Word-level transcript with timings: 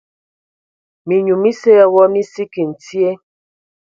Minyu 1.07 1.35
məsə 1.43 1.69
ya 1.77 1.85
wɔ 1.93 2.03
mə 2.13 2.21
səki 2.33 2.63
ntye. 2.71 3.09